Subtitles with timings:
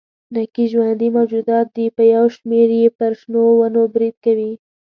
[0.33, 4.51] نکي ژوندي موجودات دي چې یو شمېر یې پر شنو ونو برید کوي.